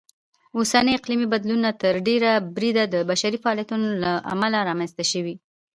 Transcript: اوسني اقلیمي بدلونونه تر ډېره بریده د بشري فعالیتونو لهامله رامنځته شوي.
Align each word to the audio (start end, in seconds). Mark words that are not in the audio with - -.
اوسني 0.57 0.91
اقلیمي 0.99 1.27
بدلونونه 1.33 1.69
تر 1.81 1.93
ډېره 2.07 2.31
بریده 2.55 2.83
د 2.89 2.95
بشري 3.09 3.37
فعالیتونو 3.43 3.87
لهامله 4.01 4.59
رامنځته 4.69 5.03
شوي. 5.11 5.35